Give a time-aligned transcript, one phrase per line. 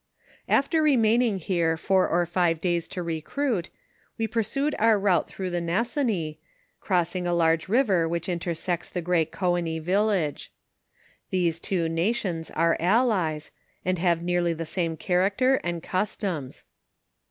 [0.49, 3.69] After remaining here four or five days to recruit,
[4.17, 6.37] we pur* sued our route through the Nassonis,
[6.79, 10.51] crossing a large river which intersects the great Goenis village.
[11.29, 13.51] These two nations are allies,
[13.85, 16.63] and have nearly the same character and customs.